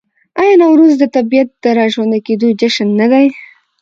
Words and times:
آیا 0.41 0.53
نوروز 0.61 0.93
د 0.99 1.03
طبیعت 1.15 1.49
د 1.63 1.65
راژوندي 1.79 2.19
کیدو 2.27 2.47
جشن 2.59 2.89
نه 2.99 3.07
دی؟ 3.11 3.27